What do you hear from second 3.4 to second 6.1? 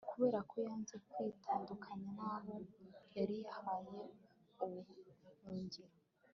yarahaye ubuhungiro